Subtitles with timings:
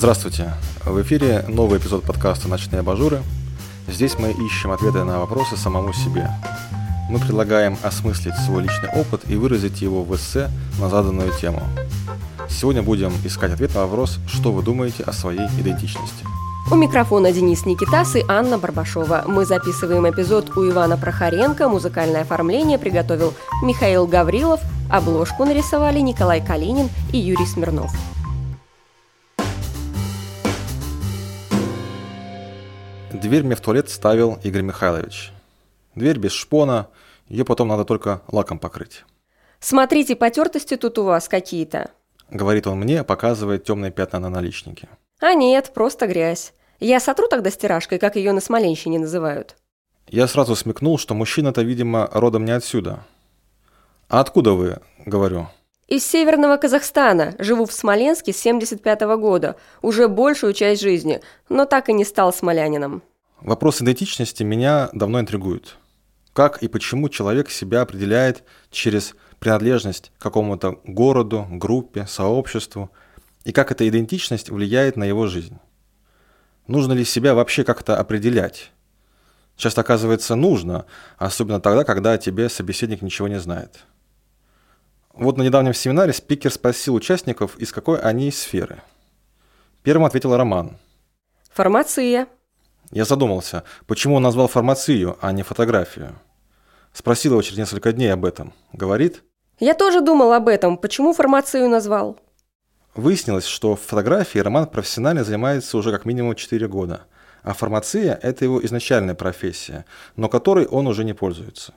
[0.00, 0.54] Здравствуйте!
[0.86, 3.20] В эфире новый эпизод подкаста «Ночные абажуры».
[3.86, 6.30] Здесь мы ищем ответы на вопросы самому себе.
[7.10, 10.48] Мы предлагаем осмыслить свой личный опыт и выразить его в эссе
[10.80, 11.60] на заданную тему.
[12.48, 16.24] Сегодня будем искать ответ на вопрос, что вы думаете о своей идентичности.
[16.72, 19.24] У микрофона Денис Никитас и Анна Барбашова.
[19.26, 24.60] Мы записываем эпизод у Ивана Прохоренко, музыкальное оформление приготовил Михаил Гаврилов,
[24.90, 27.92] обложку нарисовали Николай Калинин и Юрий Смирнов.
[33.12, 35.32] Дверь мне в туалет ставил Игорь Михайлович.
[35.94, 36.88] Дверь без шпона,
[37.28, 39.04] ее потом надо только лаком покрыть.
[39.58, 41.90] Смотрите, потертости тут у вас какие-то.
[42.30, 44.88] Говорит он мне, показывая темные пятна на наличнике.
[45.20, 46.52] А нет, просто грязь.
[46.78, 49.56] Я сотру тогда стиражкой, как ее на Смоленщине называют.
[50.08, 53.04] Я сразу смекнул, что мужчина-то, видимо, родом не отсюда.
[54.08, 55.48] «А откуда вы?»– говорю.
[55.90, 57.34] Из северного Казахстана.
[57.40, 59.56] Живу в Смоленске с 75 -го года.
[59.82, 63.02] Уже большую часть жизни, но так и не стал смолянином.
[63.40, 65.78] Вопрос идентичности меня давно интригует.
[66.32, 72.90] Как и почему человек себя определяет через принадлежность к какому-то городу, группе, сообществу,
[73.44, 75.58] и как эта идентичность влияет на его жизнь.
[76.68, 78.70] Нужно ли себя вообще как-то определять?
[79.56, 80.86] Часто оказывается нужно,
[81.18, 83.80] особенно тогда, когда тебе собеседник ничего не знает.
[85.12, 88.82] Вот на недавнем семинаре спикер спросил участников, из какой они сферы.
[89.82, 90.78] Первым ответил Роман.
[91.52, 92.28] Фармация.
[92.90, 96.18] Я задумался, почему он назвал фармацию, а не фотографию.
[96.92, 98.52] Спросил его через несколько дней об этом.
[98.72, 99.22] Говорит?
[99.58, 100.76] Я тоже думал об этом.
[100.78, 102.18] Почему фармацию назвал?
[102.94, 107.02] Выяснилось, что в фотографии Роман профессионально занимается уже как минимум 4 года.
[107.42, 109.84] А фармация– это его изначальная профессия,
[110.16, 111.72] но которой он уже не пользуется.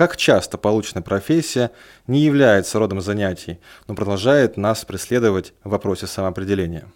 [0.00, 1.72] Как часто полученная профессия
[2.06, 6.90] не является родом занятий, но продолжает нас преследовать в вопросе самоопределения.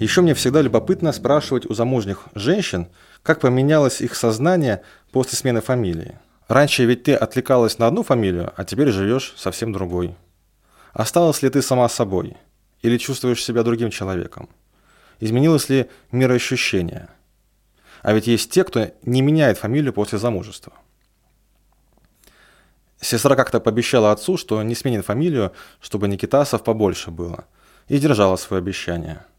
[0.00, 2.88] Еще мне всегда любопытно спрашивать у замужних женщин,
[3.22, 4.82] как поменялось их сознание
[5.12, 6.18] после смены фамилии.
[6.48, 10.16] Раньше ведь ты отвлекалась на одну фамилию, а теперь живешь совсем другой.
[10.92, 12.36] Осталась ли ты сама собой?
[12.82, 14.48] Или чувствуешь себя другим человеком?
[15.20, 17.10] Изменилось ли мироощущение?
[18.02, 20.72] А ведь есть те, кто не меняет фамилию после замужества.
[23.00, 27.44] Сестра как-то пообещала отцу, что не сменит фамилию, чтобы Никитасов побольше было,
[27.86, 29.24] и держала свое обещание–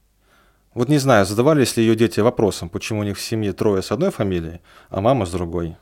[0.74, 3.92] вот не знаю, задавались ли ее дети вопросом, почему у них в семье трое с
[3.92, 5.78] одной фамилией, а мама с другой.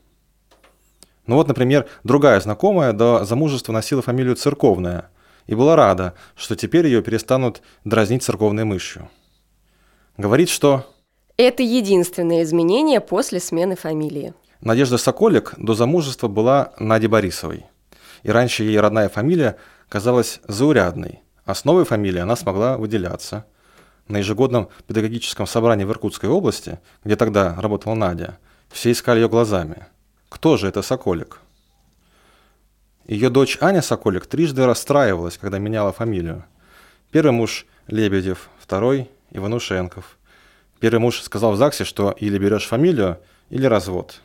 [1.25, 5.09] Ну вот, например, другая знакомая до замужества носила фамилию Церковная
[5.45, 9.09] и была рада, что теперь ее перестанут дразнить церковной мышью.
[10.15, 10.93] Говорит, что...
[11.37, 14.33] Это единственное изменение после смены фамилии.
[14.61, 17.65] Надежда Соколик до замужества была Надей Борисовой.
[18.23, 23.45] И раньше ей родная фамилия казалась заурядной, а с новой фамилией она смогла выделяться–
[24.07, 28.37] на ежегодном педагогическом собрании в Иркутской области, где тогда работала Надя,
[28.69, 29.85] все искали ее глазами.
[30.29, 31.39] Кто же это Соколик?
[33.05, 36.43] Ее дочь Аня Соколик трижды расстраивалась, когда меняла фамилию.
[37.11, 40.17] Первый муж– Лебедев, второй– Иванушенков.
[40.79, 44.21] Первый муж сказал в ЗАГСе, что или берешь фамилию, или развод.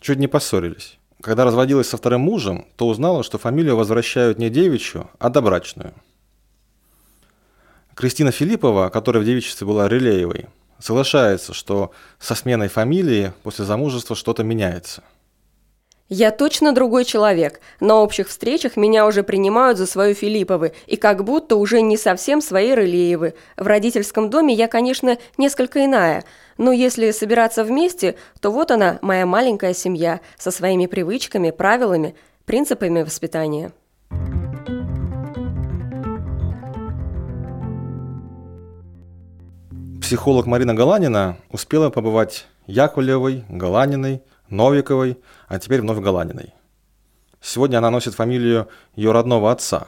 [0.00, 0.98] Чуть не поссорились.
[1.20, 5.94] Когда разводилась со вторым мужем, то узнала, что фамилию возвращают не девичью, а добрачную–
[7.94, 10.46] Кристина Филиппова, которая в девичестве была Релеевой,
[10.80, 15.02] соглашается, что со сменой фамилии после замужества что-то меняется.
[16.10, 17.60] Я точно другой человек.
[17.80, 22.42] На общих встречах меня уже принимают за свою Филипповы, и как будто уже не совсем
[22.42, 23.32] свои Рылеевы.
[23.56, 26.24] В родительском доме я, конечно, несколько иная,
[26.58, 33.00] но если собираться вместе, то вот она, моя маленькая семья, со своими привычками, правилами, принципами
[33.00, 33.72] воспитания.
[40.02, 44.20] Психолог Марина Галанина успела побывать Яковлевой, Галаниной,
[44.56, 45.18] Новиковой,
[45.48, 46.54] а теперь вновь Галаниной.
[47.40, 49.86] Сегодня она носит фамилию ее родного отца.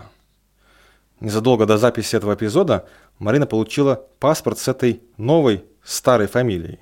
[1.21, 2.87] Незадолго до записи этого эпизода
[3.19, 6.81] Марина получила паспорт с этой новой, старой фамилией.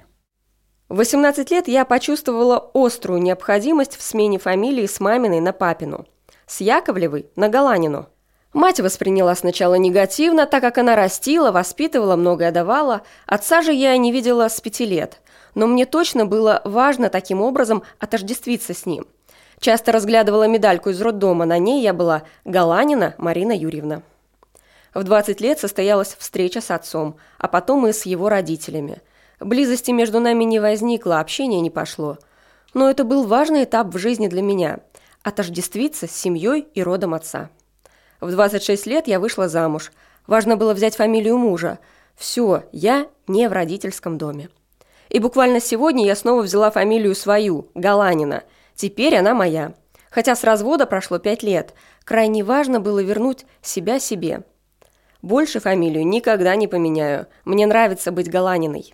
[0.88, 6.06] В 18 лет я почувствовала острую необходимость в смене фамилии с маминой на папину,
[6.46, 8.08] с Яковлевой на Галанину–
[8.54, 13.02] Мать восприняла сначала негативно, так как она растила, воспитывала, многое давала.
[13.26, 15.20] Отца же я не видела с пяти лет.
[15.54, 19.06] Но мне точно было важно таким образом отождествиться с ним.
[19.60, 24.02] Часто разглядывала медальку из роддома, на ней я была Галанина Марина Юрьевна.
[24.92, 29.00] В 20 лет состоялась встреча с отцом, а потом и с его родителями.
[29.40, 32.18] Близости между нами не возникло, общение не пошло.
[32.72, 34.80] Но это был важный этап в жизни для меня–
[35.24, 37.50] отождествиться с семьей и родом отца.
[38.20, 39.90] В 26 лет я вышла замуж.
[40.26, 41.78] Важно было взять фамилию мужа.
[42.14, 44.50] Все, я не в родительском доме.
[45.14, 48.42] И буквально сегодня я снова взяла фамилию свою, Галанина.
[48.74, 49.74] Теперь она моя.
[50.10, 51.72] Хотя с развода прошло пять лет.
[52.02, 54.42] Крайне важно было вернуть себя себе.
[55.22, 57.28] Больше фамилию никогда не поменяю.
[57.44, 58.92] Мне нравится быть Галаниной.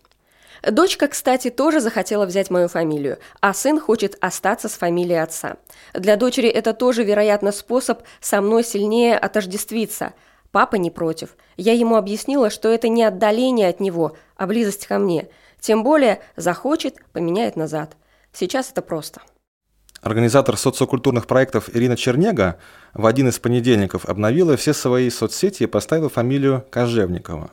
[0.63, 5.57] Дочка, кстати, тоже захотела взять мою фамилию, а сын хочет остаться с фамилией отца.
[5.95, 10.13] Для дочери это тоже, вероятно, способ со мной сильнее отождествиться.
[10.53, 11.35] Папа не против.
[11.57, 15.31] Я ему объяснила, что это не отдаление от него, а близость ко мне.
[15.61, 17.97] Тем более захочет, поменяет назад.
[18.33, 19.21] Сейчас это просто.
[20.01, 22.59] Организатор социокультурных проектов Ирина Чернега
[22.95, 27.51] в один из понедельников обновила все свои соцсети и поставила фамилию Кожевникова.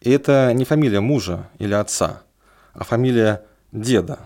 [0.00, 2.22] И это не фамилия мужа или отца,
[2.74, 4.18] а фамилия деда.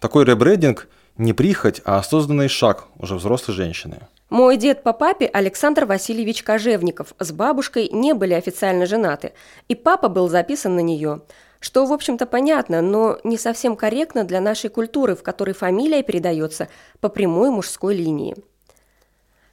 [0.00, 0.88] Такой ребрендинг
[1.18, 3.98] не прихоть, а осознанный шаг уже взрослой женщины.
[4.30, 9.34] Мой дед по папе Александр Васильевич Кожевников с бабушкой не были официально женаты,
[9.68, 11.20] и папа был записан на нее–
[11.62, 16.66] что, в общем-то, понятно, но не совсем корректно для нашей культуры, в которой фамилия передается
[17.00, 18.34] по прямой мужской линии.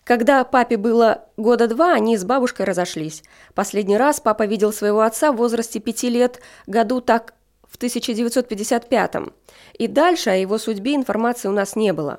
[0.06, 3.24] Когда папе было года два, они с бабушкой разошлись.
[3.54, 7.36] Последний раз папа видел своего отца в возрасте пяти лет, году так
[7.68, 9.34] в 1955 -м.
[9.78, 12.18] И дальше о его судьбе информации у нас не было.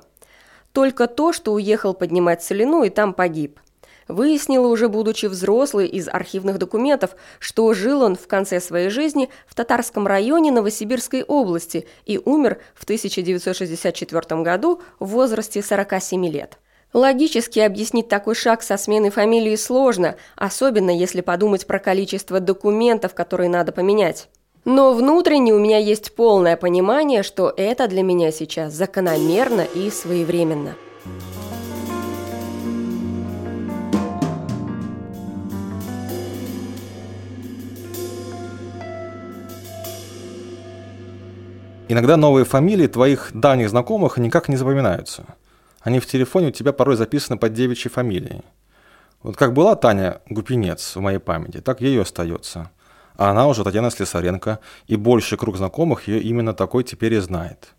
[0.71, 3.59] Только то, что уехал поднимать целину и там погиб–
[4.07, 9.55] Выяснила уже будучи взрослой из архивных документов, что жил он в конце своей жизни в
[9.55, 16.57] Татарском районе Новосибирской области и умер в 1964 году в возрасте 47 лет.
[16.93, 23.49] Логически объяснить такой шаг со сменой фамилии сложно, особенно если подумать про количество документов, которые
[23.49, 24.27] надо поменять.
[24.65, 30.75] Но внутренне у меня есть полное понимание, что это для меня сейчас закономерно и своевременно.
[41.91, 45.25] Иногда новые фамилии твоих давних знакомых никак не запоминаются.
[45.81, 48.43] Они в телефоне у тебя порой записаны под девичьей фамилией.
[49.23, 52.71] Вот как была Таня Гупинец в моей памяти, так ее остается.
[53.17, 57.73] А она уже Татьяна Слесаренко, и больший круг знакомых ее именно такой теперь и знает.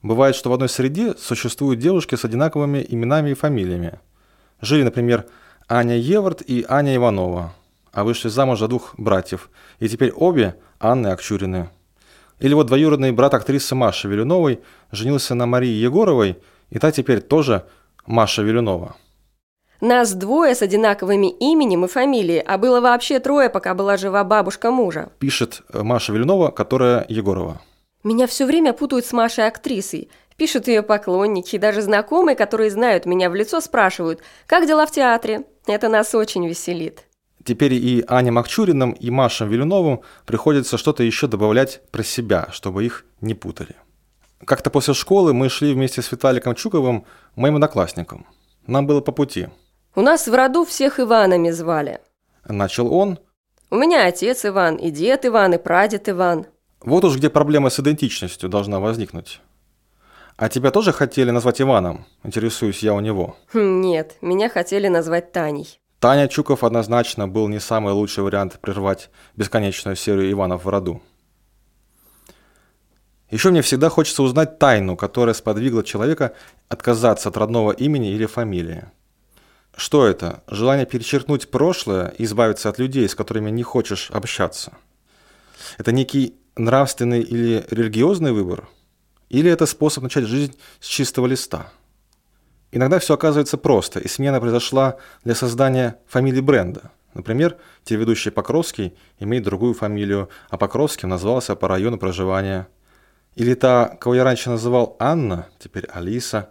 [0.00, 3.98] Бывает, что в одной среде существуют девушки с одинаковыми именами и фамилиями.
[4.60, 5.26] Жили, например,
[5.68, 7.52] Аня Евард и Аня Иванова,
[7.92, 9.50] а вышли замуж за двух братьев,
[9.80, 11.68] и теперь обе Анны Акчурины–
[12.40, 14.60] или вот двоюродный брат актрисы Маши Вилюновой
[14.90, 16.38] женился на Марии Егоровой,
[16.70, 17.66] и та теперь тоже
[18.06, 18.96] Маша Вилюнова.
[19.80, 24.70] Нас двое с одинаковыми именем и фамилией, а было вообще трое, пока была жива бабушка
[24.70, 25.10] мужа.
[25.18, 27.60] Пишет э, Маша Вилюнова, которая Егорова.
[28.04, 30.10] Меня все время путают с Машей актрисой.
[30.36, 35.44] Пишут ее поклонники, даже знакомые, которые знают меня в лицо, спрашивают, как дела в театре.
[35.66, 37.04] Это нас очень веселит.
[37.44, 43.04] Теперь и Ане Макчуриным, и Машам Вилюновым приходится что-то еще добавлять про себя, чтобы их
[43.20, 43.76] не путали.
[44.44, 47.04] Как-то после школы мы шли вместе с Виталиком Чуковым,
[47.36, 48.26] моим одноклассником.
[48.66, 49.48] Нам было по пути.
[49.94, 52.00] «У нас в роду всех Иванами звали».
[52.46, 53.18] Начал он.
[53.70, 56.46] «У меня отец Иван, и дед Иван, и прадед Иван».
[56.80, 59.40] Вот уж где проблема с идентичностью должна возникнуть.
[60.36, 62.06] А тебя тоже хотели назвать Иваном?
[62.24, 63.36] Интересуюсь я у него.
[63.52, 65.78] Хм, нет, меня хотели назвать Таней.
[66.00, 71.02] Таня Чуков однозначно был не самый лучший вариант прервать бесконечную серию Иванов в роду.
[73.30, 76.34] Еще мне всегда хочется узнать тайну, которая сподвигла человека
[76.68, 78.86] отказаться от родного имени или фамилии.
[79.76, 80.42] Что это?
[80.48, 84.72] Желание перечеркнуть прошлое и избавиться от людей, с которыми не хочешь общаться?
[85.76, 88.68] Это некий нравственный или религиозный выбор?
[89.28, 91.70] Или это способ начать жизнь с чистого листа?
[92.72, 96.92] Иногда все оказывается просто, и смена произошла для создания фамилии бренда.
[97.14, 102.68] Например, телеведущий Покровский имеет другую фамилию, а Покровским назвался по району проживания.
[103.34, 106.50] Или та, кого я раньше называл Анна, теперь Алиса.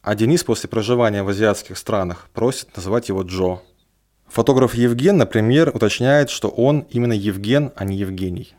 [0.00, 3.60] А Денис после проживания в азиатских странах просит называть его Джо.
[4.28, 8.54] Фотограф Евген, например, уточняет, что он именно Евген, а не Евгений.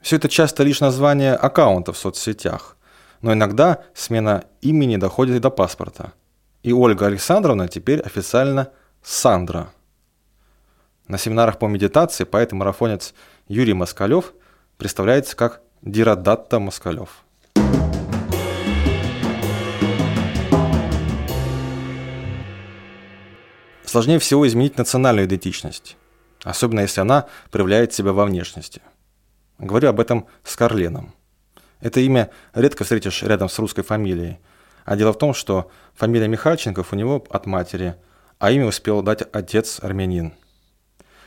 [0.00, 2.75] Все это часто лишь название аккаунта в соцсетях
[3.26, 6.12] но иногда смена имени доходит и до паспорта.
[6.62, 8.70] И Ольга Александровна теперь официально
[9.02, 9.72] Сандра.
[11.08, 13.14] На семинарах по медитации поэт и марафонец
[13.48, 14.32] Юрий Москалев
[14.76, 17.24] представляется как Дирадатта Москалев.
[23.84, 25.96] Сложнее всего изменить национальную идентичность,
[26.44, 28.82] особенно если она проявляет себя во внешности.
[29.58, 31.12] Говорю об этом с Карленом.
[31.80, 34.38] Это имя редко встретишь рядом с русской фамилией.
[34.84, 37.96] А дело в том, что фамилия Михальченков у него от матери,
[38.38, 40.34] а имя успел дать отец армянин.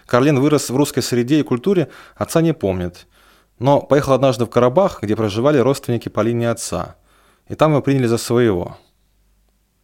[0.06, 3.06] Карлин вырос в русской среде и культуре, отца не помнит,
[3.60, 6.96] но поехал однажды в Карабах, где проживали родственники по линии отца,
[7.48, 8.77] и там его приняли за своего.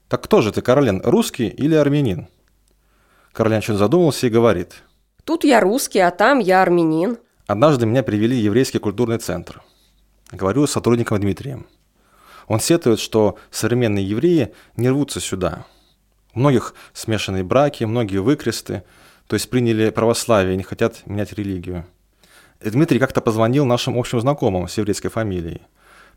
[0.07, 2.27] «Так кто же ты, Карлин, русский или армянин?»
[3.33, 4.83] Карлин чуть задумался и говорит.
[5.25, 7.17] «Тут я русский, а там я армянин».
[7.47, 9.61] Однажды меня привели в еврейский культурный центр.
[10.31, 11.67] Говорю с сотрудником Дмитрием.
[12.47, 15.65] Он сетует, что современные евреи не рвутся сюда.
[16.33, 18.83] У многих смешанные браки, многие выкресты,
[19.27, 21.85] то есть приняли православие и не хотят менять религию.
[22.61, 25.61] И Дмитрий как-то позвонил нашим общим знакомым с еврейской фамилией.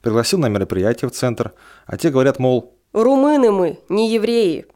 [0.02, 1.52] Пригласил на мероприятие в центр,
[1.86, 2.74] а те говорят, мол...
[2.92, 4.66] «Румыны мы, не евреи».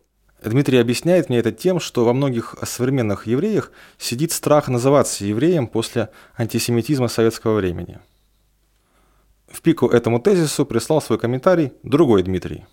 [0.44, 6.10] Дмитрий объясняет мне это тем, что во многих современных евреях сидит страх называться евреем после
[6.36, 8.00] антисемитизма советского времени.
[9.52, 12.64] В пику этому тезису прислал свой комментарий другой Дмитрий.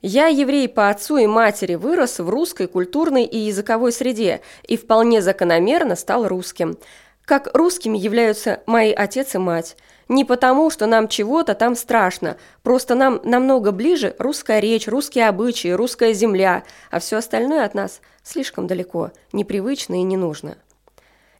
[0.00, 5.20] Я, еврей по отцу и матери, вырос в русской культурной и языковой среде и вполне
[5.20, 6.78] закономерно стал русским.
[7.24, 9.76] Как русскими являются мои отец и мать.
[10.08, 15.68] Не потому, что нам чего-то там страшно, просто нам намного ближе русская речь, русские обычаи,
[15.68, 20.56] русская земля, а все остальное от нас слишком далеко, непривычно и не нужно.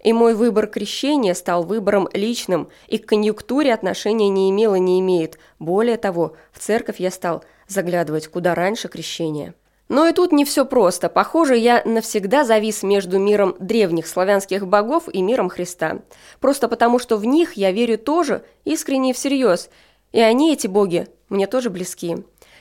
[0.03, 5.01] И мой выбор крещения стал выбором личным, и к конъюнктуре отношения не имел и не
[5.01, 5.39] имеет.
[5.59, 9.55] Более того, в церковь я стал заглядывать куда раньше крещения.
[9.89, 11.09] Но и тут не все просто.
[11.09, 16.01] Похоже, я навсегда завис между миром древних славянских богов и миром Христа.
[16.41, 19.71] Просто потому, что в них я верю тоже, искренне и всерьез.
[20.13, 22.17] И они, эти боги, мне тоже близки.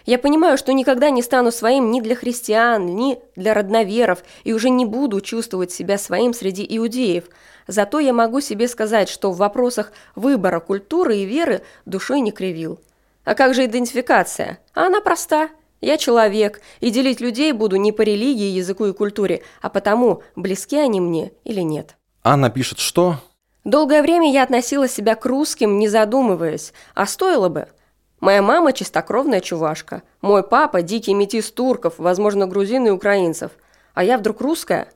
[0.08, 4.70] Я понимаю, что никогда не стану своим ни для христиан, ни для родноверов, и уже
[4.70, 7.26] не буду чувствовать себя своим среди иудеев.
[7.68, 12.80] Зато я могу себе сказать, что в вопросах выбора культуры и веры душой не кривил.
[13.26, 14.60] А как же идентификация?
[14.74, 15.50] А она проста.
[15.82, 20.78] Я человек, и делить людей буду не по религии, языку и культуре, а потому, близки
[20.78, 21.98] они мне или нет.
[22.24, 23.18] Анна пишет, что...
[23.66, 27.68] Долгое время я относила себя к русским, не задумываясь, а стоило бы–
[28.19, 30.01] Моя мама чистокровная чувашка.
[30.21, 33.51] Мой папа– дикий метис турков, возможно, грузин и украинцев.
[33.93, 34.88] А я вдруг русская?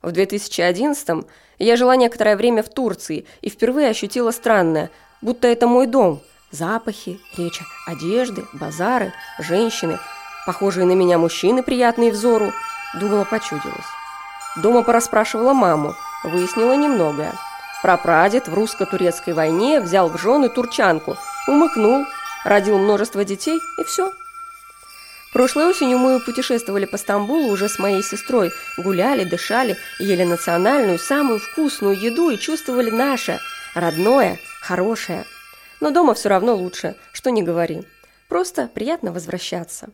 [0.00, 1.26] В 2011-м
[1.58, 6.20] я жила некоторое время в Турции и впервые ощутила странное, будто это мой дом.
[6.50, 9.98] Запахи, речь одежды, базары, женщины,
[10.46, 12.52] похожие на меня мужчины, приятные взору.
[12.98, 13.84] Думала, почудилась.
[14.62, 15.94] Дома порасспрашивала маму,
[16.24, 17.32] выяснила немногое.
[17.82, 22.06] Прапрадед в русско-турецкой войне взял в жены турчанку, умыкнул,
[22.46, 24.12] родил множество детей, и все.
[25.32, 31.40] Прошлой осенью мы путешествовали по Стамбулу уже с моей сестрой, гуляли, дышали, ели национальную, самую
[31.40, 33.40] вкусную еду и чувствовали наше,
[33.74, 35.24] родное, хорошее.
[35.80, 37.82] Но дома все равно лучше, что не говори.
[38.28, 39.90] Просто приятно возвращаться.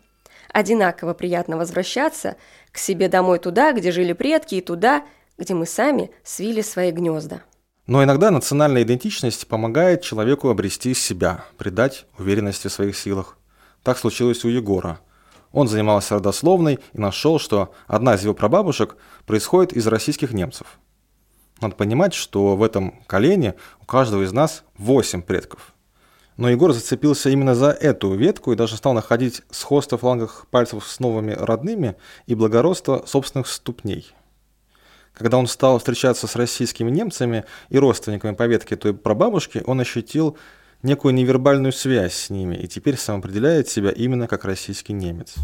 [0.53, 2.37] Одинаково приятно возвращаться
[2.71, 5.03] к себе домой туда, где жили предки, и туда,
[5.39, 7.43] где мы сами свили свои гнезда.
[7.87, 13.37] Но иногда национальная идентичность помогает человеку обрести себя, придать уверенности в своих силах.
[13.83, 15.01] Так случилось у Егора.
[15.51, 18.97] Он занимался родословной и нашел, что одна из его прабабушек
[19.27, 20.79] происходит из российских немцев.
[21.61, 25.75] Надо понимать, что в этом колене у каждого из нас восемь предков.
[26.37, 30.87] Но Егор зацепился именно за эту ветку и даже стал находить сходство в флангах пальцев
[30.87, 31.97] с новыми родными
[32.27, 34.15] и благородство собственных ступней–
[35.13, 40.39] когда он стал встречаться с российскими немцами и родственниками по ветке той прабабушки, он ощутил
[40.83, 45.35] некую невербальную связь с ними и теперь сам определяет себя именно как российский немец.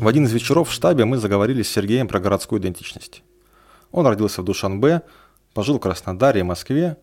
[0.00, 3.22] В один из вечеров в штабе мы заговорили с Сергеем про городскую идентичность.
[3.90, 5.02] Он родился в Душанбе,
[5.54, 6.98] пожил в Краснодаре и Москве.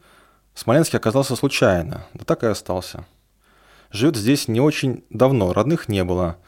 [0.53, 3.05] В Смоленске оказался случайно, да так и остался.
[3.91, 6.37] Живет здесь не очень давно, родных не было–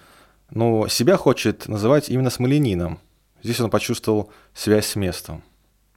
[0.50, 3.00] но себя хочет называть именно смоленином.
[3.44, 5.44] Здесь он почувствовал связь с местом.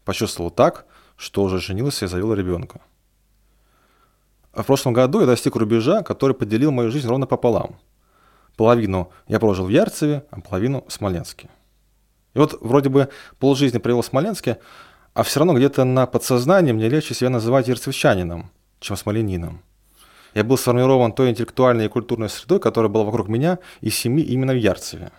[0.05, 0.87] Почувствовал так,
[1.17, 2.81] что уже женился и завел ребенка.
[4.52, 7.78] В прошлом году я достиг рубежа, который поделил мою жизнь ровно пополам.
[8.57, 11.49] Половину я прожил в Ярцеве, а половину в Смоленске.
[12.35, 14.59] И вот вроде бы полжизни провел в Смоленске,
[15.14, 18.50] а все равно где-то на подсознании мне легче себя называть ярцевчанином,
[18.81, 19.62] чем смоленином.
[20.35, 24.52] Я был сформирован той интеллектуальной и культурной средой, которая была вокруг меня и семьи именно
[24.52, 25.11] в Ярцеве.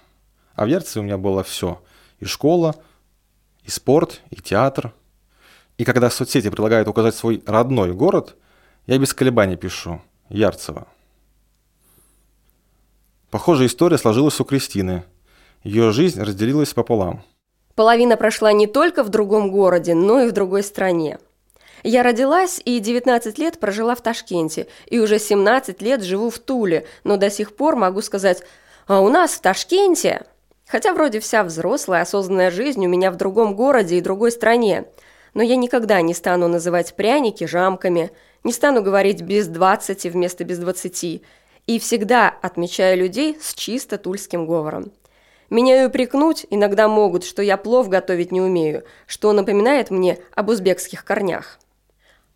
[0.55, 1.81] А в Ярцеве у меня было все.
[2.19, 2.75] И школа,
[3.63, 4.93] и спорт, и театр.
[5.77, 8.35] И когда соцсети предлагают указать свой родной город,
[8.85, 10.87] я без колебаний пишу Ярцево.
[13.31, 15.03] Похожая история сложилась у Кристины.
[15.63, 17.23] Ее жизнь разделилась пополам.
[17.75, 21.19] Половина прошла не только в другом городе, но и в другой стране.
[21.83, 26.85] Я родилась и 19 лет прожила в Ташкенте, и уже 17 лет живу в Туле,
[27.03, 28.43] но до сих пор могу сказать
[28.87, 30.25] «А у нас в Ташкенте...»
[30.67, 34.85] Хотя вроде вся взрослая, осознанная жизнь у меня в другом городе и другой стране.
[35.33, 38.11] Но я никогда не стану называть пряники жамками,
[38.43, 41.23] не стану говорить «без двадцати» вместо «без двадцати»,
[41.65, 44.91] и всегда отмечаю людей с чисто тульским говором.
[45.49, 50.49] Меня и упрекнуть иногда могут, что я плов готовить не умею, что напоминает мне об
[50.49, 51.59] узбекских корнях.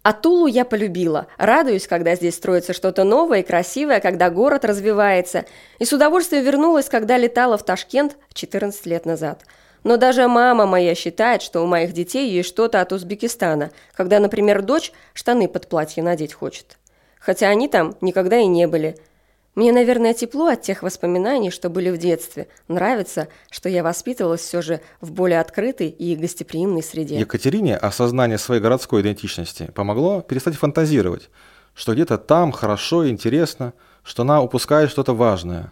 [0.04, 5.46] А Тулу я полюбила, радуюсь, когда здесь строится что-то новое и красивое, когда город развивается,
[5.80, 9.46] и с удовольствием вернулась, когда летала в Ташкент 14 лет назад.
[9.86, 14.62] Но даже мама моя считает, что у моих детей есть что-то от Узбекистана, когда, например,
[14.62, 16.78] дочь штаны под платье надеть хочет.
[17.18, 18.98] Хотя они там никогда и не были–
[19.56, 22.48] мне, наверное, тепло от тех воспоминаний, что были в детстве.
[22.68, 27.20] Нравится, что я воспитывалась все же в более открытой и гостеприимной среде.
[27.20, 31.30] Екатерине осознание своей городской идентичности помогло перестать фантазировать,
[31.76, 35.72] что где-то там хорошо и интересно, что она упускает что-то важное.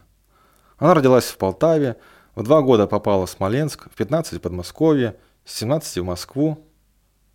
[0.77, 1.97] Она родилась в Полтаве,
[2.35, 6.67] в два года попала в Смоленск, в 15 в Подмосковье, с 17 в Москву.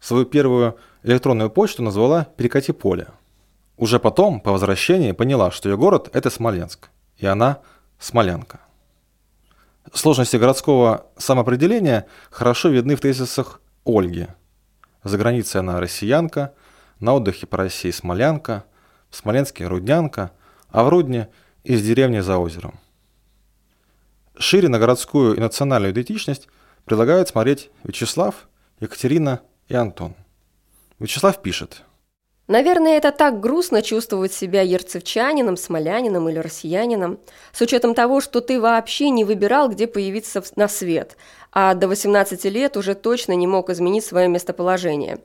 [0.01, 3.09] Свою первую электронную почту назвала «Перекати поле».
[3.77, 7.61] Уже потом, по возвращении, поняла, что ее город– это Смоленск, и она–
[7.99, 8.61] смолянка.
[9.93, 14.29] Сложности городского самоопределения хорошо видны в тезисах Ольги.
[15.05, 16.55] За границей она россиянка,
[17.01, 18.65] на отдыхе по России смолянка,
[19.11, 20.33] в Смоленске– руднянка,
[20.71, 21.29] а в Рудне–
[21.65, 22.79] из деревни за озером.
[24.39, 26.49] Шире на городскую и национальную идентичность
[26.85, 30.15] предлагают смотреть Вячеслав, Екатерина и Антон.
[30.99, 31.83] Вячеслав пишет–
[32.49, 37.19] Наверное, это так грустно чувствовать себя ерцевчанином, смолянином или россиянином,
[37.53, 41.17] с учетом того, что ты вообще не выбирал, где появиться на свет,
[41.51, 45.19] а до 18 лет уже точно не мог изменить свое местоположение.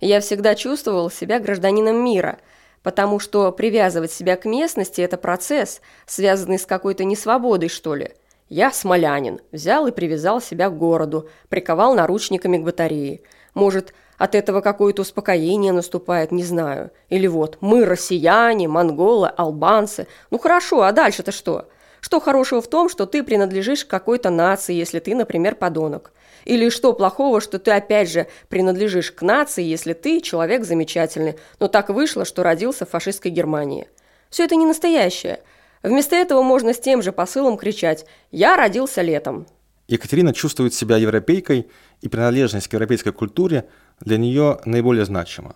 [0.00, 2.38] Я всегда чувствовал себя гражданином мира,
[2.82, 8.10] потому что привязывать себя к местности– это процесс, связанный с какой-то несвободой, что ли.
[8.48, 13.22] Я смолянин, взял и привязал себя к городу, приковал наручниками к батарее.
[13.54, 16.90] Может, от этого какое-то успокоение наступает, не знаю.
[17.08, 20.06] Или вот, мы россияне, монголы, албанцы.
[20.30, 21.68] Ну хорошо, а дальше-то что?
[22.00, 26.12] Что хорошего в том, что ты принадлежишь к какой-то нации, если ты, например, подонок?
[26.44, 31.68] Или что плохого, что ты опять же принадлежишь к нации, если ты человек замечательный, но
[31.68, 33.88] так вышло, что родился в фашистской Германии?
[34.28, 35.40] Все это не настоящее.
[35.82, 39.46] Вместо этого можно с тем же посылом кричать «Я родился летом».
[39.86, 41.68] Екатерина чувствует себя европейкой,
[42.00, 43.68] и принадлежность к европейской культуре
[44.00, 45.54] для нее наиболее значима.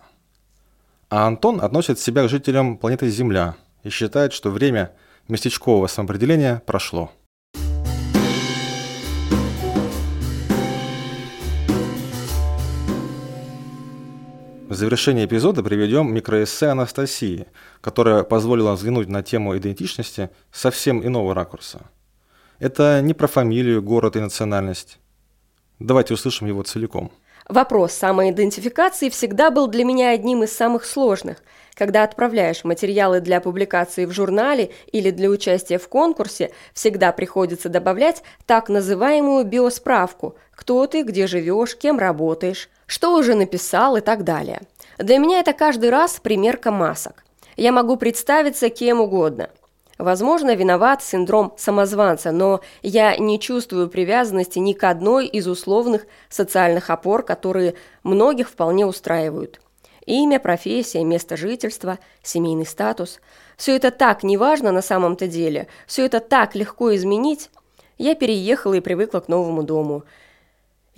[1.09, 4.93] А Антон относит себя к жителям планеты Земля и считает, что время
[5.27, 7.11] местечкового самоопределения прошло.
[14.67, 17.47] В завершение эпизода приведем микроэссе Анастасии,
[17.81, 21.81] которая позволила взглянуть на тему идентичности совсем иного ракурса–
[22.59, 24.99] это не про фамилию, город и национальность.
[25.79, 27.09] Давайте услышим его целиком.
[27.49, 31.41] Вопрос самоидентификации всегда был для меня одним из самых сложных.
[31.73, 38.21] Когда отправляешь материалы для публикации в журнале или для участия в конкурсе, всегда приходится добавлять
[38.45, 44.59] так называемую биосправку– кто ты, где живешь, кем работаешь, что уже написал и так далее.
[44.97, 47.23] Для меня это каждый раз примерка масок.
[47.55, 49.49] Я могу представиться кем угодно–
[49.99, 56.89] Возможно, виноват синдром самозванца, но я не чувствую привязанности ни к одной из условных социальных
[56.89, 59.59] опор, которые многих вполне устраивают.
[60.05, 63.19] Имя, профессия, место жительства, семейный статус–
[63.57, 67.49] все это так неважно на самом-то деле, все это так легко изменить.
[67.97, 70.05] Я переехала и привыкла к новому дому–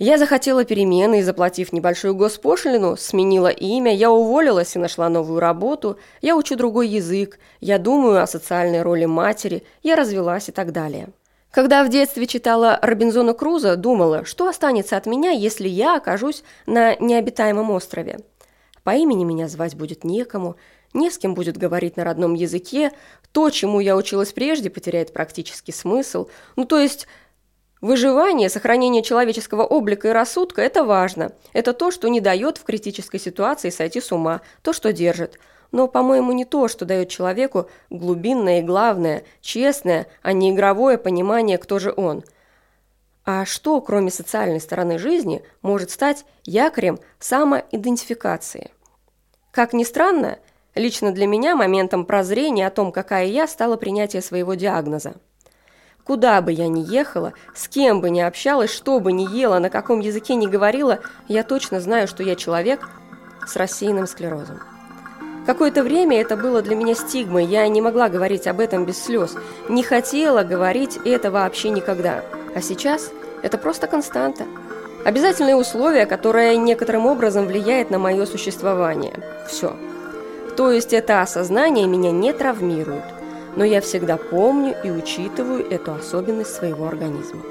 [0.04, 5.96] я захотела перемены и, заплатив небольшую госпошлину, сменила имя, я уволилась и нашла новую работу,
[6.20, 11.10] я учу другой язык, я думаю о социальной роли матери, я развелась и так далее.
[11.52, 16.96] Когда в детстве читала Робинзона Круза, думала, что останется от меня, если я окажусь на
[16.96, 18.18] необитаемом острове.
[18.82, 20.56] По имени меня звать будет некому,
[20.94, 22.90] не с кем будет говорить на родном языке,
[23.30, 26.26] то, чему я училась прежде, потеряет практический смысл.
[26.56, 27.06] Ну, то есть
[27.82, 31.32] Выживание, сохранение человеческого облика и рассудка– это важно.
[31.52, 35.40] Это то, что не дает в критической ситуации сойти с ума, то, что держит.
[35.72, 41.58] Но, по-моему, не то, что дает человеку глубинное и главное, честное, а не игровое понимание,
[41.58, 42.22] кто же он.
[43.24, 48.70] А что, кроме социальной стороны жизни, может стать якорем самоидентификации?
[49.50, 50.38] Как ни странно,
[50.76, 55.14] лично для меня моментом прозрения о том, какая я, стало принятие своего диагноза.
[56.04, 59.70] Куда бы я ни ехала, с кем бы ни общалась, что бы ни ела, на
[59.70, 62.88] каком языке ни говорила, я точно знаю, что я человек
[63.46, 64.60] с рассеянным склерозом.
[65.46, 69.36] Какое-то время это было для меня стигмой, я не могла говорить об этом без слез,
[69.68, 72.22] не хотела говорить это вообще никогда.
[72.54, 73.10] А сейчас
[73.42, 74.44] это просто константа.
[75.04, 79.20] Обязательное условие, которое некоторым образом влияет на мое существование.
[79.48, 79.74] Все.
[80.56, 83.02] То есть это осознание меня не травмирует,
[83.56, 87.42] но я всегда помню и учитываю эту особенность своего организма.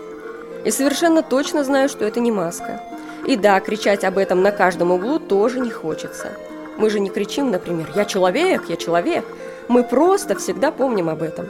[0.65, 2.81] И совершенно точно знаю, что это не маска.
[3.27, 6.31] И да, кричать об этом на каждом углу тоже не хочется.
[6.77, 9.25] Мы же не кричим, например, «Я человек, я человек».
[9.67, 11.47] Мы просто всегда помним об этом.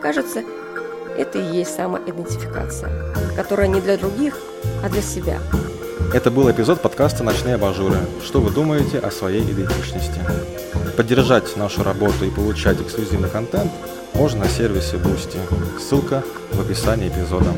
[0.00, 0.42] Кажется,
[1.16, 2.90] это и есть самоидентификация,
[3.36, 4.38] которая не для других,
[4.82, 5.38] а для себя.
[6.12, 7.96] Это был эпизод подкаста «Ночные абажуры».
[8.22, 10.20] Что вы думаете о своей идентичности?
[10.96, 13.72] Поддержать нашу работу и получать эксклюзивный контент
[14.14, 15.38] можно на сервисе Boosty.
[15.78, 16.22] Ссылка
[16.52, 17.52] в описании эпизода.